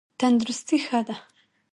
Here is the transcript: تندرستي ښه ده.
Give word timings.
تندرستي 0.19 0.77
ښه 0.85 0.99
ده. 1.07 1.15